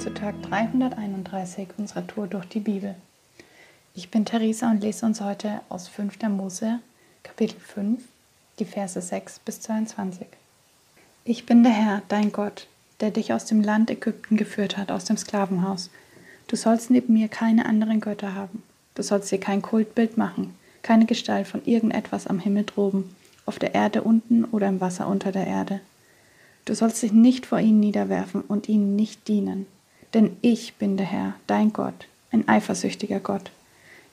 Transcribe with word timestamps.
zu 0.00 0.14
Tag 0.14 0.34
331 0.44 1.68
unserer 1.76 2.06
Tour 2.06 2.26
durch 2.26 2.46
die 2.46 2.60
Bibel. 2.60 2.94
Ich 3.94 4.10
bin 4.10 4.24
Theresa 4.24 4.70
und 4.70 4.80
lese 4.80 5.04
uns 5.04 5.20
heute 5.20 5.60
aus 5.68 5.88
5. 5.88 6.22
Mose, 6.30 6.78
Kapitel 7.22 7.60
5, 7.60 8.00
die 8.58 8.64
Verse 8.64 8.98
6 8.98 9.40
bis 9.40 9.60
22. 9.60 10.26
Ich 11.24 11.44
bin 11.44 11.62
der 11.64 11.72
Herr, 11.72 12.02
dein 12.08 12.32
Gott, 12.32 12.66
der 13.00 13.10
dich 13.10 13.34
aus 13.34 13.44
dem 13.44 13.60
Land 13.60 13.90
Ägypten 13.90 14.38
geführt 14.38 14.78
hat, 14.78 14.90
aus 14.90 15.04
dem 15.04 15.18
Sklavenhaus. 15.18 15.90
Du 16.46 16.56
sollst 16.56 16.90
neben 16.90 17.12
mir 17.12 17.28
keine 17.28 17.66
anderen 17.66 18.00
Götter 18.00 18.34
haben. 18.34 18.62
Du 18.94 19.02
sollst 19.02 19.30
dir 19.30 19.38
kein 19.38 19.60
Kultbild 19.60 20.16
machen, 20.16 20.54
keine 20.80 21.04
Gestalt 21.04 21.46
von 21.46 21.62
irgendetwas 21.66 22.26
am 22.26 22.38
Himmel 22.38 22.64
droben, 22.64 23.14
auf 23.44 23.58
der 23.58 23.74
Erde 23.74 24.00
unten 24.00 24.46
oder 24.46 24.68
im 24.68 24.80
Wasser 24.80 25.06
unter 25.08 25.30
der 25.30 25.46
Erde. 25.46 25.82
Du 26.64 26.74
sollst 26.74 27.02
dich 27.02 27.12
nicht 27.12 27.44
vor 27.44 27.58
ihnen 27.58 27.80
niederwerfen 27.80 28.40
und 28.40 28.66
ihnen 28.66 28.96
nicht 28.96 29.28
dienen. 29.28 29.66
Denn 30.14 30.36
ich 30.40 30.74
bin 30.74 30.96
der 30.96 31.06
Herr, 31.06 31.34
dein 31.46 31.72
Gott, 31.72 32.06
ein 32.32 32.48
eifersüchtiger 32.48 33.20
Gott. 33.20 33.50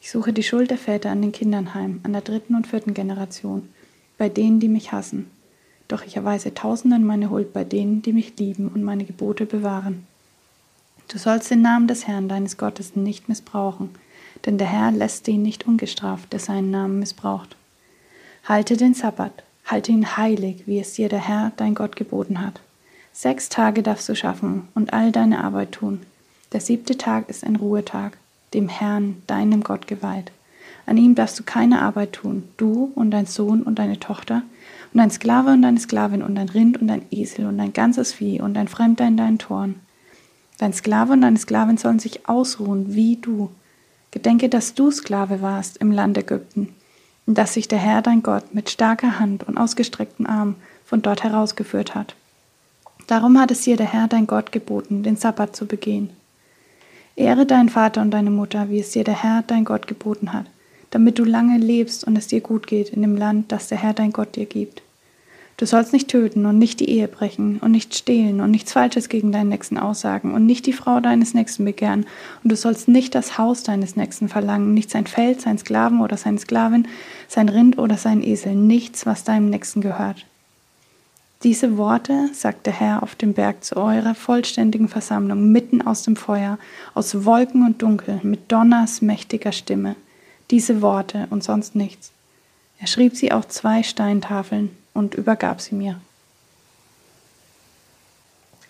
Ich 0.02 0.12
suche 0.12 0.34
die 0.34 0.44
Schuld 0.44 0.70
der 0.70 0.78
Väter 0.78 1.10
an 1.10 1.22
den 1.22 1.32
Kindern 1.32 1.74
heim, 1.74 2.00
an 2.04 2.14
der 2.14 2.22
dritten 2.22 2.56
und 2.56 2.68
vierten 2.68 2.94
Generation, 2.94 3.70
bei 4.18 4.30
denen, 4.30 4.60
die 4.60 4.68
mich 4.68 4.92
hassen. 4.92 5.30
Doch 5.88 6.04
ich 6.04 6.16
erweise 6.16 6.54
Tausenden 6.54 7.06
meine 7.06 7.30
Huld 7.30 7.54
bei 7.54 7.64
denen, 7.64 8.02
die 8.02 8.14
mich 8.14 8.38
lieben 8.38 8.68
und 8.68 8.84
meine 8.84 9.06
Gebote 9.06 9.46
bewahren. 9.46 10.06
Du 11.08 11.18
sollst 11.18 11.50
den 11.50 11.62
Namen 11.62 11.88
des 11.88 12.08
Herrn 12.08 12.28
deines 12.28 12.58
Gottes 12.58 12.96
nicht 12.96 13.30
missbrauchen, 13.30 13.90
denn 14.46 14.58
der 14.58 14.68
Herr 14.68 14.92
lässt 14.92 15.26
den 15.28 15.42
nicht 15.42 15.66
ungestraft, 15.66 16.32
der 16.34 16.40
seinen 16.40 16.70
Namen 16.70 17.00
missbraucht. 17.00 17.56
Halte 18.44 18.78
den 18.78 18.94
Sabbat, 18.94 19.44
Halte 19.68 19.92
ihn 19.92 20.16
heilig, 20.16 20.64
wie 20.66 20.80
es 20.80 20.94
dir 20.94 21.10
der 21.10 21.28
Herr, 21.28 21.52
dein 21.58 21.76
Gott, 21.76 21.98
geboten 21.98 22.40
hat. 22.40 22.62
Sechs 23.20 23.50
Tage 23.50 23.82
darfst 23.82 24.08
du 24.10 24.16
schaffen 24.16 24.68
und 24.76 24.94
all 24.94 25.12
deine 25.12 25.44
Arbeit 25.44 25.72
tun. 25.72 26.02
Der 26.54 26.62
siebte 26.62 27.00
Tag 27.00 27.30
ist 27.30 27.44
ein 27.44 27.56
Ruhetag, 27.56 28.16
dem 28.54 28.70
Herrn, 28.70 29.24
deinem 29.26 29.64
Gott 29.64 29.88
geweiht. 29.88 30.32
An 30.86 30.98
ihm 30.98 31.16
darfst 31.16 31.40
du 31.40 31.44
keine 31.44 31.82
Arbeit 31.82 32.14
tun, 32.14 32.44
du 32.58 32.92
und 32.94 33.10
dein 33.10 33.26
Sohn 33.26 33.64
und 33.64 33.80
deine 33.80 34.00
Tochter 34.00 34.44
und 34.94 35.00
dein 35.00 35.10
Sklave 35.10 35.50
und 35.50 35.64
deine 35.64 35.80
Sklavin 35.80 36.22
und 36.22 36.36
dein 36.36 36.48
Rind 36.48 36.80
und 36.80 36.90
dein 36.90 37.08
Esel 37.10 37.48
und 37.48 37.58
dein 37.58 37.74
ganzes 37.74 38.14
Vieh 38.14 38.40
und 38.40 38.54
dein 38.54 38.68
Fremder 38.68 39.08
in 39.08 39.18
deinen 39.18 39.40
Toren. 39.40 39.80
Dein 40.60 40.74
Sklave 40.74 41.14
und 41.14 41.22
deine 41.22 41.40
Sklavin 41.40 41.78
sollen 41.78 41.98
sich 41.98 42.30
ausruhen 42.30 42.94
wie 42.94 43.16
du. 43.16 43.50
Gedenke, 44.12 44.48
dass 44.48 44.76
du 44.76 44.92
Sklave 44.92 45.42
warst 45.42 45.78
im 45.78 45.92
Land 45.92 46.20
Ägypten 46.20 46.70
und 47.26 47.36
dass 47.36 47.56
sich 47.56 47.68
der 47.68 47.80
Herr 47.80 48.04
dein 48.04 48.22
Gott 48.22 48.54
mit 48.54 48.70
starker 48.70 49.18
Hand 49.18 49.44
und 49.48 49.58
ausgestrecktem 49.58 50.28
Arm 50.28 50.54
von 50.86 51.02
dort 51.02 51.24
herausgeführt 51.24 51.96
hat. 51.96 52.16
Darum 53.08 53.40
hat 53.40 53.52
es 53.52 53.62
dir 53.62 53.78
der 53.78 53.92
Herr 53.92 54.10
dein 54.10 54.28
Gott 54.28 54.52
geboten, 54.52 55.02
den 55.02 55.16
Sabbat 55.16 55.56
zu 55.56 55.66
begehen. 55.66 56.10
Ehre 57.16 57.46
deinen 57.46 57.70
Vater 57.70 58.02
und 58.02 58.12
deine 58.12 58.32
Mutter, 58.32 58.70
wie 58.70 58.80
es 58.80 58.92
dir 58.92 59.06
der 59.06 59.24
Herr 59.24 59.44
dein 59.48 59.64
Gott 59.64 59.88
geboten 59.88 60.34
hat, 60.34 60.46
damit 60.92 61.18
du 61.18 61.24
lange 61.24 61.58
lebst 61.58 62.06
und 62.06 62.18
es 62.18 62.28
dir 62.28 62.42
gut 62.42 62.68
geht 62.68 62.90
in 62.90 63.02
dem 63.02 63.16
Land, 63.16 63.52
das 63.54 63.70
der 63.70 63.78
Herr 63.78 63.94
dein 63.94 64.12
Gott 64.12 64.36
dir 64.36 64.46
gibt. 64.46 64.82
Du 65.56 65.66
sollst 65.66 65.94
nicht 65.94 66.10
töten 66.10 66.46
und 66.46 66.60
nicht 66.60 66.82
die 66.82 66.90
Ehe 66.90 67.08
brechen 67.08 67.58
und 67.60 67.72
nicht 67.72 67.96
stehlen 67.96 68.42
und 68.42 68.52
nichts 68.52 68.74
Falsches 68.74 69.10
gegen 69.10 69.32
deinen 69.32 69.50
Nächsten 69.50 69.80
aussagen 69.80 70.34
und 70.34 70.46
nicht 70.46 70.68
die 70.68 70.74
Frau 70.74 71.00
deines 71.00 71.34
Nächsten 71.34 71.66
begehren 71.66 72.06
und 72.44 72.52
du 72.52 72.56
sollst 72.56 72.90
nicht 72.90 73.16
das 73.16 73.40
Haus 73.40 73.64
deines 73.64 73.96
Nächsten 73.96 74.28
verlangen, 74.28 74.76
nicht 74.76 74.92
sein 74.92 75.08
Feld, 75.08 75.42
sein 75.42 75.58
Sklaven 75.58 76.02
oder 76.02 76.18
seine 76.18 76.38
Sklavin, 76.38 76.88
sein 77.28 77.50
Rind 77.50 77.80
oder 77.80 77.98
sein 77.98 78.22
Esel, 78.22 78.54
nichts, 78.54 79.08
was 79.08 79.24
deinem 79.24 79.50
Nächsten 79.50 79.80
gehört. 79.80 80.26
Diese 81.44 81.78
Worte 81.78 82.30
sagt 82.34 82.66
der 82.66 82.74
Herr 82.74 83.04
auf 83.04 83.14
dem 83.16 83.34
Berg 83.34 83.64
zu 83.64 83.78
eurer 83.78 84.16
vollständigen 84.16 84.88
Versammlung 84.88 85.52
mitten 85.52 85.84
aus 85.84 86.02
dem 86.02 86.16
Feuer, 86.16 86.58
aus 86.96 87.26
Wolken 87.26 87.64
und 87.64 87.82
Dunkel, 87.82 88.20
mit 88.24 88.52
Donners 88.52 89.04
mächtiger 89.04 89.52
Stimme. 89.52 89.96
Diese 90.50 90.82
Worte 90.82 91.28
und 91.30 91.44
sonst 91.44 91.76
nichts. 91.76 92.12
Er 92.80 92.88
schrieb 92.88 93.16
sie 93.16 93.32
auf 93.32 93.48
zwei 93.48 93.84
Steintafeln 93.84 94.76
und 94.94 95.14
übergab 95.14 95.62
sie 95.62 95.76
mir. 95.76 96.02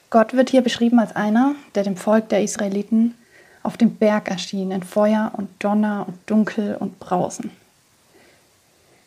Gott 0.09 0.33
wird 0.33 0.49
hier 0.49 0.61
beschrieben 0.61 0.99
als 0.99 1.15
einer, 1.15 1.55
der 1.75 1.83
dem 1.83 1.95
Volk 1.95 2.29
der 2.29 2.41
Israeliten 2.41 3.15
auf 3.63 3.77
dem 3.77 3.95
Berg 3.95 4.29
erschien 4.29 4.71
in 4.71 4.83
Feuer 4.83 5.31
und 5.35 5.49
Donner 5.59 6.05
und 6.07 6.17
Dunkel 6.25 6.75
und 6.75 6.99
Brausen. 6.99 7.51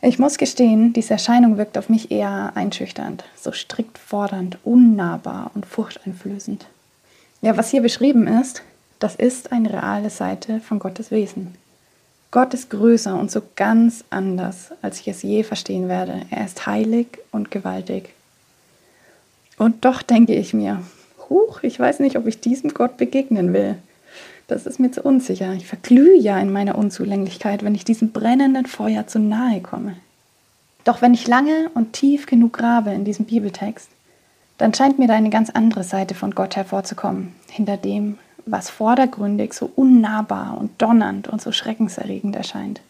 Ich 0.03 0.19
muss 0.19 0.38
gestehen, 0.38 0.94
diese 0.94 1.12
Erscheinung 1.12 1.59
wirkt 1.59 1.77
auf 1.77 1.91
mich 1.91 2.11
eher 2.11 2.53
einschüchternd, 2.55 3.25
so 3.37 3.53
strikt 3.53 3.99
fordernd, 3.99 4.56
unnahbar 4.65 5.50
und 5.55 5.66
furchteinflößend. 5.66 6.66
Ja, 7.43 7.59
was 7.59 7.71
hier 7.71 7.83
beschrieben 7.83 8.27
ist, 8.27 8.62
das 8.99 9.15
ist 9.15 9.53
eine 9.53 9.71
reale 9.71 10.09
Seite 10.09 10.60
von 10.60 10.78
Gottes 10.78 11.10
Wesen. 11.10 11.55
Gott 12.31 12.55
ist 12.55 12.71
größer 12.71 13.19
und 13.19 13.31
so 13.31 13.43
ganz 13.56 14.05
anders, 14.09 14.72
als 14.81 15.00
ich 15.00 15.09
es 15.09 15.22
je 15.22 15.43
verstehen 15.43 15.89
werde. 15.89 16.22
Er 16.31 16.47
ist 16.47 16.66
heilig 16.66 17.19
und 17.31 17.50
gewaltig. 17.50 18.15
Und 19.59 19.84
doch 19.84 20.00
denke 20.00 20.34
ich 20.34 20.55
mir, 20.55 20.83
huch, 21.28 21.62
ich 21.62 21.78
weiß 21.78 22.00
nicht, 22.00 22.16
ob 22.16 22.27
ich 22.27 22.41
diesem 22.41 22.72
Gott 22.72 22.97
begegnen 22.97 23.53
will. 23.53 23.77
Das 24.50 24.66
ist 24.66 24.81
mir 24.81 24.91
zu 24.91 25.03
unsicher. 25.03 25.53
Ich 25.53 25.65
verglühe 25.65 26.19
ja 26.19 26.37
in 26.41 26.53
meiner 26.53 26.77
Unzulänglichkeit, 26.77 27.65
wenn 27.65 27.77
ich 27.77 27.84
diesem 27.84 28.11
brennenden 28.11 28.66
Feuer 28.66 29.06
zu 29.06 29.21
nahe 29.21 29.61
komme. 29.61 29.94
Doch 30.83 31.00
wenn 31.00 31.15
ich 31.15 31.28
lange 31.28 31.71
und 31.75 31.93
tief 31.93 32.27
genug 32.27 32.55
grabe 32.55 32.91
in 32.91 33.05
diesem 33.05 33.27
Bibeltext, 33.27 33.89
dann 34.59 34.75
scheint 34.75 34.99
mir 34.99 35.06
da 35.06 35.15
eine 35.15 35.31
ganz 35.31 35.50
andere 35.50 35.84
Seite 35.84 36.16
von 36.16 36.33
Gott 36.33 36.56
hervorzukommen, 36.56 37.33
hinter 37.49 37.77
dem, 37.77 38.19
was 38.44 38.71
vordergründig 38.71 39.53
so 39.53 39.71
unnahbar 39.77 40.59
und 40.59 40.83
donnernd 40.83 41.28
und 41.28 41.41
so 41.41 41.53
schreckenserregend 41.53 42.34
erscheint. 42.34 42.81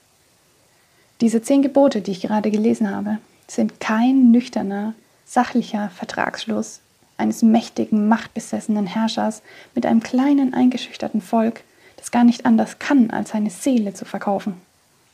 Diese 1.20 1.42
zehn 1.42 1.60
Gebote, 1.60 2.00
die 2.00 2.12
ich 2.12 2.22
gerade 2.22 2.50
gelesen 2.50 2.90
habe, 2.90 3.18
sind 3.48 3.80
kein 3.80 4.30
nüchterner, 4.30 4.94
sachlicher 5.26 5.90
Vertragsschluss 5.90 6.80
eines 7.20 7.42
mächtigen, 7.42 8.08
machtbesessenen 8.08 8.86
Herrschers 8.86 9.42
mit 9.74 9.86
einem 9.86 10.02
kleinen, 10.02 10.54
eingeschüchterten 10.54 11.20
Volk, 11.22 11.62
das 11.96 12.10
gar 12.10 12.24
nicht 12.24 12.46
anders 12.46 12.78
kann, 12.78 13.10
als 13.10 13.30
seine 13.30 13.50
Seele 13.50 13.94
zu 13.94 14.04
verkaufen. 14.04 14.54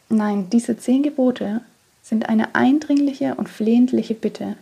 Nein, 0.08 0.48
diese 0.50 0.78
zehn 0.78 1.02
Gebote 1.02 1.60
sind 2.02 2.28
eine 2.28 2.54
eindringliche 2.54 3.34
und 3.34 3.48
flehentliche 3.48 4.14
Bitte 4.14 4.56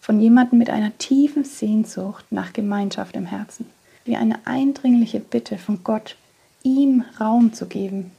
von 0.00 0.20
jemandem 0.20 0.58
mit 0.58 0.70
einer 0.70 0.96
tiefen 0.96 1.44
Sehnsucht 1.44 2.24
nach 2.30 2.52
Gemeinschaft 2.52 3.16
im 3.16 3.26
Herzen 3.26 3.66
wie 4.06 4.16
eine 4.16 4.38
eindringliche 4.46 5.20
Bitte 5.20 5.58
von 5.58 5.80
Gott, 5.84 6.16
ihm 6.62 7.04
Raum 7.20 7.52
zu 7.52 7.66
geben. 7.66 8.12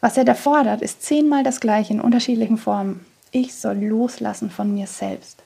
Was 0.00 0.16
er 0.16 0.24
da 0.24 0.34
fordert, 0.34 0.82
ist 0.82 1.02
zehnmal 1.02 1.44
das 1.44 1.60
gleiche 1.60 1.92
in 1.92 2.00
unterschiedlichen 2.00 2.58
Formen. 2.58 3.06
Ich 3.30 3.54
soll 3.54 3.76
loslassen 3.76 4.50
von 4.50 4.74
mir 4.74 4.86
selbst. 4.86 5.42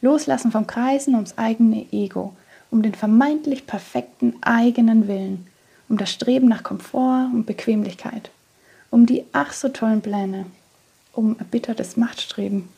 Loslassen 0.00 0.50
vom 0.50 0.66
Kreisen 0.66 1.14
ums 1.14 1.36
eigene 1.36 1.86
Ego, 1.92 2.34
um 2.70 2.82
den 2.82 2.94
vermeintlich 2.94 3.66
perfekten 3.66 4.34
eigenen 4.42 5.08
Willen, 5.08 5.46
um 5.88 5.98
das 5.98 6.10
Streben 6.10 6.48
nach 6.48 6.62
Komfort 6.62 7.30
und 7.32 7.46
Bequemlichkeit, 7.46 8.30
um 8.90 9.06
die 9.06 9.24
ach 9.32 9.52
so 9.52 9.68
tollen 9.68 10.00
Pläne, 10.00 10.46
um 11.12 11.36
erbittertes 11.38 11.96
Machtstreben, 11.96 12.68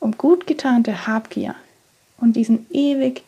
um 0.00 0.16
gut 0.16 0.46
getarnte 0.46 1.06
Habgier 1.06 1.54
und 2.18 2.34
diesen 2.34 2.66
ewig 2.70 3.22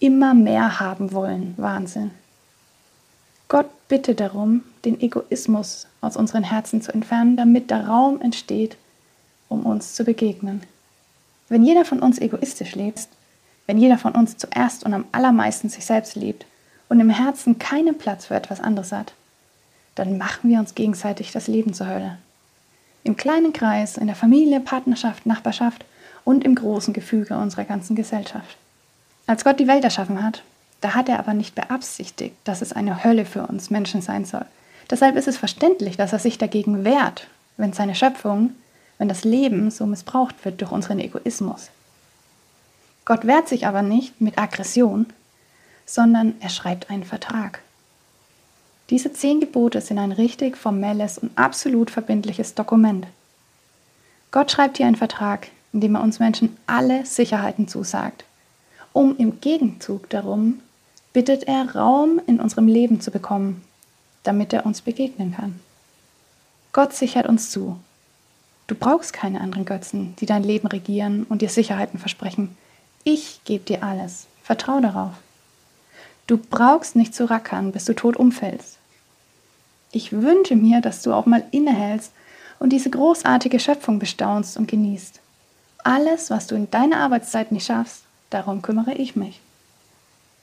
immer 0.00 0.34
mehr 0.34 0.80
haben 0.80 1.12
wollen. 1.12 1.54
Wahnsinn. 1.56 2.10
Gott 3.48 3.70
bitte 3.88 4.14
darum, 4.14 4.64
den 4.84 5.00
Egoismus 5.00 5.86
aus 6.00 6.16
unseren 6.16 6.42
Herzen 6.42 6.82
zu 6.82 6.92
entfernen, 6.92 7.36
damit 7.36 7.70
der 7.70 7.86
Raum 7.86 8.20
entsteht, 8.20 8.76
um 9.48 9.64
uns 9.64 9.94
zu 9.94 10.04
begegnen. 10.04 10.62
Wenn 11.48 11.64
jeder 11.64 11.84
von 11.84 12.00
uns 12.00 12.18
egoistisch 12.18 12.74
lebt, 12.74 13.08
wenn 13.66 13.78
jeder 13.78 13.98
von 13.98 14.12
uns 14.12 14.36
zuerst 14.36 14.84
und 14.84 14.94
am 14.94 15.04
allermeisten 15.12 15.68
sich 15.68 15.84
selbst 15.84 16.16
liebt 16.16 16.46
und 16.88 17.00
im 17.00 17.10
Herzen 17.10 17.58
keinen 17.58 17.98
Platz 17.98 18.26
für 18.26 18.34
etwas 18.34 18.60
anderes 18.60 18.92
hat, 18.92 19.12
dann 19.94 20.18
machen 20.18 20.50
wir 20.50 20.58
uns 20.58 20.74
gegenseitig 20.74 21.32
das 21.32 21.48
Leben 21.48 21.74
zur 21.74 21.88
Hölle. 21.88 22.18
Im 23.02 23.16
kleinen 23.16 23.52
Kreis, 23.52 23.96
in 23.96 24.06
der 24.06 24.16
Familie, 24.16 24.60
Partnerschaft, 24.60 25.26
Nachbarschaft 25.26 25.84
und 26.24 26.44
im 26.44 26.54
großen 26.54 26.92
Gefüge 26.92 27.36
unserer 27.36 27.64
ganzen 27.64 27.96
Gesellschaft. 27.96 28.56
Als 29.26 29.44
Gott 29.44 29.58
die 29.58 29.68
Welt 29.68 29.84
erschaffen 29.84 30.22
hat, 30.22 30.42
da 30.80 30.94
hat 30.94 31.08
er 31.08 31.18
aber 31.18 31.34
nicht 31.34 31.54
beabsichtigt, 31.54 32.36
dass 32.44 32.62
es 32.62 32.72
eine 32.72 33.04
Hölle 33.04 33.24
für 33.24 33.46
uns 33.46 33.70
Menschen 33.70 34.02
sein 34.02 34.24
soll. 34.24 34.44
Deshalb 34.90 35.16
ist 35.16 35.28
es 35.28 35.36
verständlich, 35.36 35.96
dass 35.96 36.12
er 36.12 36.18
sich 36.18 36.38
dagegen 36.38 36.84
wehrt, 36.84 37.26
wenn 37.56 37.72
seine 37.72 37.94
Schöpfung, 37.94 38.50
wenn 38.98 39.08
das 39.08 39.24
Leben 39.24 39.70
so 39.70 39.86
missbraucht 39.86 40.44
wird 40.44 40.60
durch 40.60 40.72
unseren 40.72 40.98
Egoismus. 40.98 41.70
Gott 43.04 43.26
wehrt 43.26 43.48
sich 43.48 43.66
aber 43.66 43.82
nicht 43.82 44.20
mit 44.20 44.38
Aggression, 44.38 45.06
sondern 45.84 46.34
er 46.40 46.48
schreibt 46.48 46.90
einen 46.90 47.04
Vertrag. 47.04 47.60
Diese 48.90 49.12
zehn 49.12 49.40
Gebote 49.40 49.80
sind 49.80 49.98
ein 49.98 50.12
richtig 50.12 50.56
formelles 50.56 51.18
und 51.18 51.36
absolut 51.36 51.90
verbindliches 51.90 52.54
Dokument. 52.54 53.06
Gott 54.30 54.50
schreibt 54.50 54.76
hier 54.76 54.86
einen 54.86 54.96
Vertrag, 54.96 55.48
in 55.72 55.80
dem 55.80 55.94
er 55.94 56.02
uns 56.02 56.18
Menschen 56.18 56.56
alle 56.66 57.04
Sicherheiten 57.04 57.68
zusagt, 57.68 58.24
um 58.92 59.16
im 59.16 59.40
Gegenzug 59.40 60.08
darum 60.10 60.60
bittet 61.12 61.44
er, 61.44 61.74
Raum 61.74 62.20
in 62.26 62.40
unserem 62.40 62.68
Leben 62.68 63.00
zu 63.00 63.10
bekommen, 63.10 63.64
damit 64.22 64.52
er 64.52 64.66
uns 64.66 64.82
begegnen 64.82 65.34
kann. 65.34 65.60
Gott 66.72 66.92
sichert 66.92 67.26
uns 67.26 67.50
zu. 67.50 67.78
Du 68.66 68.74
brauchst 68.74 69.12
keine 69.12 69.40
anderen 69.40 69.64
Götzen, 69.64 70.16
die 70.18 70.26
dein 70.26 70.42
Leben 70.42 70.66
regieren 70.66 71.24
und 71.28 71.42
dir 71.42 71.48
Sicherheiten 71.48 71.98
versprechen. 71.98 72.56
Ich 73.04 73.40
gebe 73.44 73.64
dir 73.64 73.84
alles. 73.84 74.26
Vertrau 74.42 74.80
darauf. 74.80 75.12
Du 76.26 76.38
brauchst 76.38 76.96
nicht 76.96 77.14
zu 77.14 77.30
rackern, 77.30 77.70
bis 77.70 77.84
du 77.84 77.94
tot 77.94 78.16
umfällst. 78.16 78.78
Ich 79.92 80.12
wünsche 80.12 80.56
mir, 80.56 80.80
dass 80.80 81.02
du 81.02 81.12
auch 81.12 81.26
mal 81.26 81.44
innehältst 81.52 82.12
und 82.58 82.70
diese 82.70 82.90
großartige 82.90 83.60
Schöpfung 83.60 84.00
bestaunst 84.00 84.56
und 84.56 84.66
genießt. 84.66 85.20
Alles, 85.84 86.30
was 86.30 86.48
du 86.48 86.56
in 86.56 86.70
deiner 86.70 86.98
Arbeitszeit 86.98 87.52
nicht 87.52 87.66
schaffst, 87.66 88.02
darum 88.30 88.62
kümmere 88.62 88.94
ich 88.94 89.14
mich. 89.14 89.40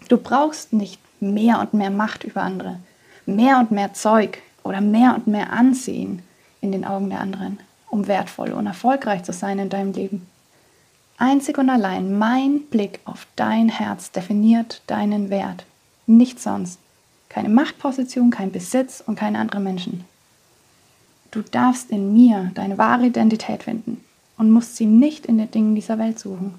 Du 0.08 0.18
brauchst 0.18 0.72
nicht 0.72 1.00
mehr 1.20 1.60
und 1.60 1.74
mehr 1.74 1.90
Macht 1.90 2.24
über 2.24 2.42
andere, 2.42 2.80
mehr 3.26 3.60
und 3.60 3.72
mehr 3.72 3.94
Zeug 3.94 4.42
oder 4.64 4.80
mehr 4.80 5.16
und 5.16 5.28
mehr 5.28 5.52
Ansehen 5.52 6.22
in 6.62 6.72
den 6.72 6.86
Augen 6.86 7.10
der 7.10 7.20
anderen, 7.20 7.60
um 7.94 8.08
wertvoll 8.08 8.52
und 8.52 8.66
erfolgreich 8.66 9.24
zu 9.24 9.32
sein 9.32 9.60
in 9.60 9.70
deinem 9.70 9.94
Leben. 9.94 10.28
Einzig 11.18 11.60
und 11.60 11.70
allein 11.70 12.18
mein 12.18 12.62
Blick 12.62 13.00
auf 13.06 13.28
dein 13.36 13.70
Herz 13.70 14.12
definiert 14.12 14.82
deinen 14.88 15.30
Wert. 15.30 15.64
Nichts 16.08 16.44
sonst. 16.44 16.80
Keine 17.30 17.50
Machtposition, 17.50 18.32
kein 18.32 18.52
Besitz 18.52 19.02
und 19.06 19.16
keine 19.16 19.38
anderen 19.38 19.64
Menschen. 19.64 20.06
Du 21.32 21.42
darfst 21.42 21.92
in 21.92 22.14
mir 22.14 22.52
deine 22.56 22.78
wahre 22.78 23.06
Identität 23.06 23.64
finden 23.64 24.04
und 24.38 24.52
musst 24.52 24.76
sie 24.76 24.86
nicht 24.86 25.28
in 25.28 25.38
den 25.38 25.52
Dingen 25.52 25.76
dieser 25.76 26.00
Welt 26.00 26.20
suchen. 26.20 26.56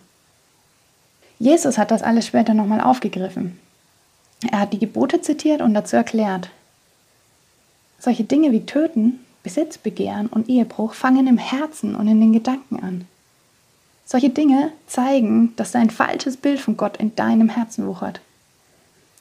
Jesus 1.38 1.78
hat 1.78 1.90
das 1.90 2.02
alles 2.02 2.26
später 2.26 2.54
nochmal 2.54 2.81
aufgegriffen. 2.81 3.58
Er 4.50 4.60
hat 4.60 4.72
die 4.72 4.78
Gebote 4.78 5.20
zitiert 5.20 5.62
und 5.62 5.75
dazu 5.75 5.96
erklärt. 5.96 6.50
Solche 7.98 8.25
Dinge 8.25 8.52
wie 8.52 8.66
Töten, 8.66 9.20
Besitzbegehren 9.44 10.26
und 10.26 10.49
Ehebruch 10.49 10.94
fangen 10.94 11.29
im 11.29 11.38
Herzen 11.38 11.94
und 11.94 12.08
in 12.08 12.20
den 12.20 12.32
Gedanken 12.32 12.82
an. 12.82 13.06
Solche 14.05 14.31
Dinge 14.31 14.73
zeigen, 14.87 15.55
dass 15.56 15.70
dein 15.70 15.91
falsches 15.91 16.37
Bild 16.37 16.61
von 16.61 16.76
Gott 16.76 16.96
in 16.96 17.14
deinem 17.14 17.49
Herzen 17.49 17.87
wuchert. 17.87 18.20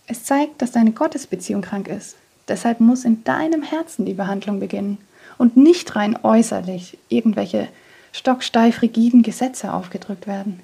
Es 0.08 0.24
zeigt, 0.24 0.62
dass 0.62 0.72
deine 0.72 0.92
Gottesbeziehung 0.92 1.62
krank 1.62 1.88
ist. 1.88 2.16
Deshalb 2.48 2.80
muss 2.80 3.06
in 3.06 3.24
deinem 3.24 3.64
Herzen 3.64 4.06
die 4.06 4.14
Behandlung 4.14 4.60
beginnen 4.60 4.98
und 5.38 5.56
nicht 5.56 5.96
rein 5.96 6.18
äußerlich 6.24 6.98
irgendwelche 7.10 7.68
stocksteif 8.12 8.82
rigiden 8.82 9.24
Gesetze 9.24 9.74
aufgedrückt 9.74 10.28
werden. 10.28 10.60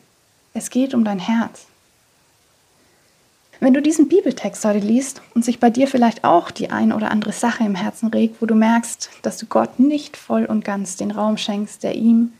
Es 0.54 0.70
geht 0.70 0.94
um 0.94 1.04
dein 1.04 1.20
Herz. 1.20 1.68
Wenn 3.62 3.74
du 3.74 3.82
diesen 3.82 4.08
Bibeltext 4.08 4.64
heute 4.64 4.80
liest 4.80 5.22
und 5.36 5.44
sich 5.44 5.60
bei 5.60 5.70
dir 5.70 5.88
vielleicht 5.88 6.24
auch 6.24 6.50
die 6.50 6.70
ein 6.70 6.94
oder 6.94 7.12
andere 7.12 7.34
Sache 7.34 7.66
im 7.66 7.76
Herzen 7.76 8.08
regt, 8.08 8.42
wo 8.42 8.46
du 8.46 8.56
merkst, 8.56 9.10
dass 9.22 9.38
du 9.38 9.48
Gott 9.48 9.80
nicht 9.80 10.16
voll 10.16 10.46
und 10.46 10.64
ganz 10.64 10.96
den 10.96 11.12
Raum 11.12 11.36
schenkst, 11.38 11.84
der 11.84 11.96
ihm 11.96 12.32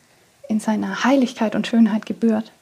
in 0.48 0.60
seiner 0.60 1.04
Heiligkeit 1.04 1.54
und 1.54 1.66
Schönheit 1.66 2.06
gebührt, 2.06 2.52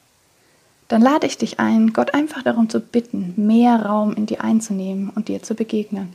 dann 0.89 1.01
lade 1.01 1.25
ich 1.25 1.37
dich 1.37 1.59
ein, 1.59 1.93
Gott 1.93 2.13
einfach 2.13 2.43
darum 2.43 2.69
zu 2.69 2.81
bitten, 2.81 3.33
mehr 3.37 3.85
Raum 3.85 4.13
in 4.13 4.25
dir 4.25 4.43
einzunehmen 4.43 5.09
und 5.09 5.29
dir 5.29 5.41
zu 5.41 5.55
begegnen. 5.55 6.13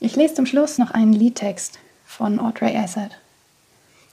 Ich 0.00 0.16
lese 0.16 0.34
zum 0.34 0.46
Schluss 0.46 0.78
noch 0.78 0.90
einen 0.90 1.12
Liedtext 1.12 1.78
von 2.04 2.40
Audrey 2.40 2.76
Assad. 2.76 3.12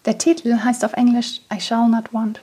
Der 0.05 0.17
Titel 0.17 0.59
heißt 0.63 0.85
auf 0.85 0.93
Englisch 0.93 1.41
I 1.51 1.59
Shall 1.59 1.89
Not 1.89 2.13
Want. 2.13 2.41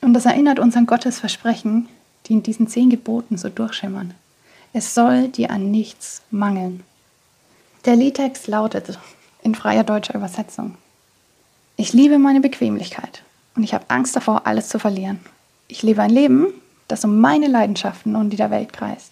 Und 0.00 0.14
das 0.14 0.26
erinnert 0.26 0.58
uns 0.58 0.76
an 0.76 0.86
Gottes 0.86 1.20
Versprechen, 1.20 1.88
die 2.30 2.34
in 2.34 2.42
diesen 2.44 2.68
zehn 2.68 2.90
Geboten 2.90 3.36
so 3.36 3.48
durchschimmern. 3.48 4.14
Es 4.72 4.94
soll 4.94 5.28
dir 5.28 5.50
an 5.50 5.72
nichts 5.72 6.22
mangeln. 6.30 6.84
Der 7.84 7.96
Liedtext 7.96 8.46
lautet 8.46 8.98
in 9.42 9.56
freier 9.56 9.82
deutscher 9.82 10.14
Übersetzung. 10.14 10.76
Ich 11.76 11.92
liebe 11.92 12.18
meine 12.18 12.40
Bequemlichkeit 12.40 13.22
und 13.56 13.64
ich 13.64 13.74
habe 13.74 13.86
Angst 13.88 14.14
davor, 14.14 14.46
alles 14.46 14.68
zu 14.68 14.78
verlieren. 14.78 15.18
Ich 15.66 15.82
lebe 15.82 16.02
ein 16.02 16.10
Leben, 16.10 16.46
das 16.86 17.04
um 17.04 17.18
meine 17.18 17.48
Leidenschaften 17.48 18.14
und 18.14 18.30
die 18.30 18.36
der 18.36 18.52
Welt 18.52 18.72
kreist. 18.72 19.10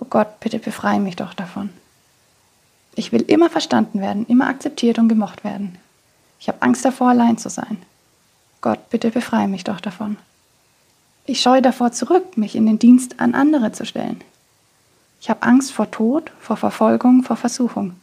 Oh 0.00 0.06
Gott, 0.10 0.40
bitte 0.40 0.58
befreie 0.58 0.98
mich 0.98 1.14
doch 1.14 1.34
davon. 1.34 1.70
Ich 2.96 3.12
will 3.12 3.22
immer 3.22 3.48
verstanden 3.48 4.00
werden, 4.00 4.26
immer 4.26 4.48
akzeptiert 4.48 4.98
und 4.98 5.08
gemocht 5.08 5.44
werden. 5.44 5.78
Ich 6.40 6.48
habe 6.48 6.62
Angst 6.62 6.84
davor, 6.84 7.10
allein 7.10 7.38
zu 7.38 7.48
sein. 7.48 7.80
Gott, 8.60 8.90
bitte 8.90 9.10
befreie 9.10 9.46
mich 9.46 9.62
doch 9.62 9.80
davon. 9.80 10.16
Ich 11.24 11.40
scheue 11.40 11.62
davor 11.62 11.92
zurück, 11.92 12.36
mich 12.36 12.56
in 12.56 12.66
den 12.66 12.78
Dienst 12.78 13.20
an 13.20 13.34
andere 13.34 13.72
zu 13.72 13.86
stellen. 13.86 14.22
Ich 15.20 15.30
habe 15.30 15.42
Angst 15.42 15.72
vor 15.72 15.90
Tod, 15.90 16.32
vor 16.40 16.56
Verfolgung, 16.56 17.22
vor 17.22 17.36
Versuchung. 17.36 17.94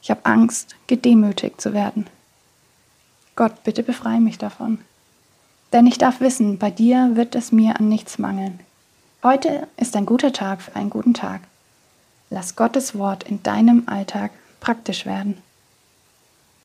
Ich 0.00 0.10
habe 0.10 0.24
Angst, 0.24 0.76
gedemütigt 0.86 1.60
zu 1.60 1.72
werden. 1.74 2.06
Gott, 3.34 3.64
bitte 3.64 3.82
befreie 3.82 4.20
mich 4.20 4.38
davon. 4.38 4.78
Denn 5.72 5.86
ich 5.86 5.98
darf 5.98 6.20
wissen, 6.20 6.58
bei 6.58 6.70
dir 6.70 7.10
wird 7.14 7.34
es 7.34 7.52
mir 7.52 7.78
an 7.78 7.88
nichts 7.88 8.18
mangeln. 8.18 8.60
Heute 9.22 9.66
ist 9.76 9.96
ein 9.96 10.06
guter 10.06 10.32
Tag 10.32 10.62
für 10.62 10.76
einen 10.76 10.90
guten 10.90 11.14
Tag. 11.14 11.40
Lass 12.30 12.54
Gottes 12.54 12.96
Wort 12.96 13.24
in 13.24 13.42
deinem 13.42 13.84
Alltag 13.86 14.30
praktisch 14.60 15.04
werden. 15.04 15.42